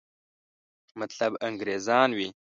[0.99, 2.27] مطلب انګریزان وي.